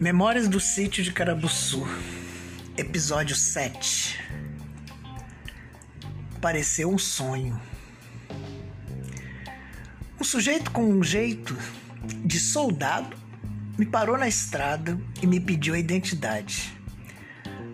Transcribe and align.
Memórias 0.00 0.48
do 0.48 0.58
Sítio 0.58 1.04
de 1.04 1.12
Carabuçu, 1.12 1.86
episódio 2.74 3.36
7. 3.36 4.18
Pareceu 6.40 6.90
um 6.90 6.96
sonho. 6.96 7.60
Um 10.18 10.24
sujeito 10.24 10.70
com 10.70 10.84
um 10.84 11.02
jeito 11.02 11.54
de 12.24 12.40
soldado 12.40 13.14
me 13.78 13.84
parou 13.84 14.16
na 14.16 14.26
estrada 14.26 14.98
e 15.20 15.26
me 15.26 15.38
pediu 15.38 15.74
a 15.74 15.78
identidade. 15.78 16.74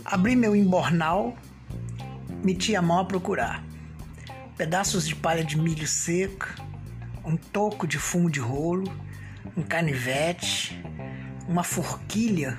Abri 0.04 0.34
meu 0.34 0.56
embornal, 0.56 1.38
meti 2.42 2.74
a 2.74 2.82
mão 2.82 2.98
a 2.98 3.04
procurar. 3.04 3.64
Pedaços 4.56 5.06
de 5.06 5.14
palha 5.14 5.44
de 5.44 5.56
milho 5.56 5.86
seco, 5.86 6.48
um 7.24 7.36
toco 7.36 7.86
de 7.86 8.00
fumo 8.00 8.28
de 8.28 8.40
rolo, 8.40 8.92
um 9.56 9.62
canivete, 9.62 10.82
uma 11.48 11.62
forquilha 11.62 12.58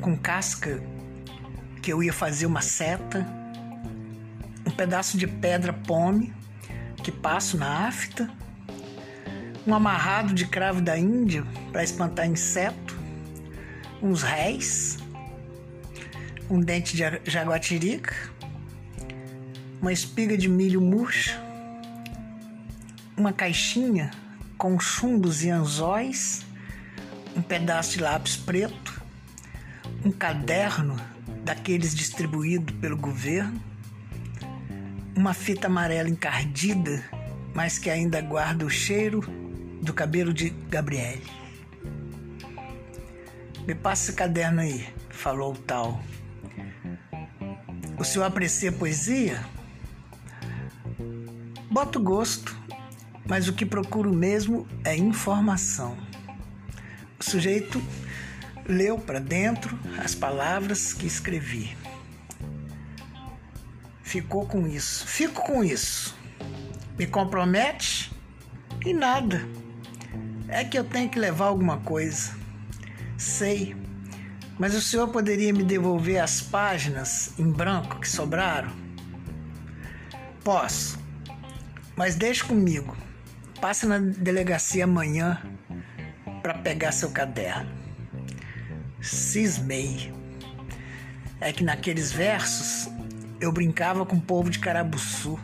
com 0.00 0.16
casca 0.16 0.82
que 1.82 1.92
eu 1.92 2.02
ia 2.02 2.12
fazer 2.12 2.46
uma 2.46 2.60
seta, 2.60 3.26
um 4.66 4.70
pedaço 4.70 5.18
de 5.18 5.26
pedra 5.26 5.72
pome 5.72 6.32
que 7.02 7.12
passo 7.12 7.56
na 7.56 7.86
afta, 7.86 8.30
um 9.66 9.74
amarrado 9.74 10.32
de 10.32 10.46
cravo 10.46 10.80
da 10.80 10.98
Índia 10.98 11.44
para 11.72 11.84
espantar 11.84 12.26
inseto, 12.26 12.96
uns 14.02 14.22
réis, 14.22 14.98
um 16.48 16.60
dente 16.60 16.96
de 16.96 17.30
jaguatirica, 17.30 18.14
uma 19.80 19.92
espiga 19.92 20.36
de 20.36 20.48
milho 20.48 20.80
murcho, 20.80 21.38
uma 23.16 23.32
caixinha 23.32 24.10
com 24.56 24.78
chumbos 24.78 25.42
e 25.44 25.50
anzóis 25.50 26.45
um 27.36 27.42
pedaço 27.42 27.92
de 27.92 28.02
lápis 28.02 28.36
preto, 28.36 29.02
um 30.04 30.10
caderno 30.10 30.96
daqueles 31.44 31.94
distribuído 31.94 32.72
pelo 32.74 32.96
governo, 32.96 33.62
uma 35.14 35.34
fita 35.34 35.66
amarela 35.66 36.08
encardida, 36.08 37.04
mas 37.54 37.78
que 37.78 37.90
ainda 37.90 38.20
guarda 38.20 38.64
o 38.64 38.70
cheiro 38.70 39.20
do 39.82 39.92
cabelo 39.92 40.32
de 40.32 40.50
Gabriele. 40.50 41.24
Me 43.66 43.74
passa 43.74 44.10
esse 44.10 44.16
caderno 44.16 44.60
aí, 44.60 44.88
falou 45.10 45.52
o 45.52 45.58
tal. 45.58 46.00
O 47.98 48.04
senhor 48.04 48.24
aprecia 48.24 48.72
poesia? 48.72 49.44
Boto 51.70 52.00
gosto, 52.00 52.56
mas 53.26 53.48
o 53.48 53.52
que 53.52 53.66
procuro 53.66 54.12
mesmo 54.12 54.66
é 54.84 54.96
informação. 54.96 55.96
O 57.18 57.24
sujeito 57.24 57.82
leu 58.68 58.98
para 58.98 59.18
dentro 59.18 59.78
as 60.02 60.14
palavras 60.14 60.92
que 60.92 61.06
escrevi. 61.06 61.76
Ficou 64.02 64.46
com 64.46 64.66
isso. 64.66 65.06
Fico 65.06 65.42
com 65.42 65.64
isso. 65.64 66.16
Me 66.98 67.06
compromete? 67.06 68.12
E 68.84 68.92
nada. 68.92 69.46
É 70.48 70.64
que 70.64 70.78
eu 70.78 70.84
tenho 70.84 71.08
que 71.08 71.18
levar 71.18 71.46
alguma 71.46 71.78
coisa. 71.78 72.34
Sei. 73.18 73.76
Mas 74.58 74.74
o 74.74 74.80
senhor 74.80 75.08
poderia 75.08 75.52
me 75.52 75.64
devolver 75.64 76.22
as 76.22 76.40
páginas 76.40 77.32
em 77.38 77.50
branco 77.50 78.00
que 78.00 78.08
sobraram? 78.08 78.70
Posso. 80.44 80.98
Mas 81.96 82.14
deixe 82.14 82.44
comigo. 82.44 82.96
Passe 83.60 83.86
na 83.86 83.98
delegacia 83.98 84.84
amanhã 84.84 85.42
para 86.46 86.54
pegar 86.58 86.92
seu 86.92 87.10
caderno. 87.10 87.68
Cismei. 89.02 90.14
É 91.40 91.52
que 91.52 91.64
naqueles 91.64 92.12
versos 92.12 92.88
eu 93.40 93.50
brincava 93.50 94.06
com 94.06 94.14
o 94.14 94.20
povo 94.20 94.48
de 94.48 94.60
Carabuçu. 94.60 95.40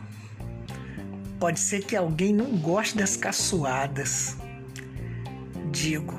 Pode 1.41 1.59
ser 1.59 1.85
que 1.85 1.97
alguém 1.97 2.33
não 2.33 2.57
goste 2.57 2.97
das 2.97 3.17
caçoadas. 3.17 4.37
Digo 5.73 6.15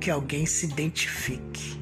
que 0.00 0.10
alguém 0.10 0.44
se 0.46 0.66
identifique. 0.66 1.78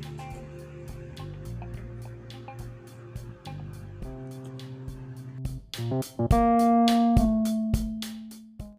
Música 5.78 7.05